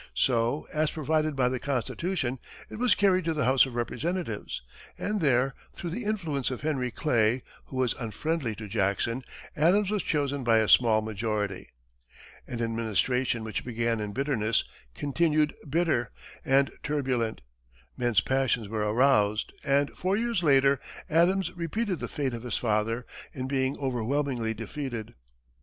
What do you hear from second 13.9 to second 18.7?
in bitterness, continued bitter and turbulent. Men's passions